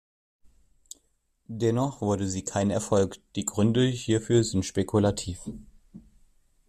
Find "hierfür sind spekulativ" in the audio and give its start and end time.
3.85-5.47